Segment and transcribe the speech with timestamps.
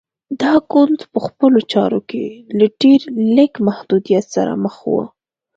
[0.41, 2.25] دا ګوند په خپلو چارو کې
[2.57, 3.01] له ډېر
[3.35, 4.93] لږ محدودیت سره مخ و.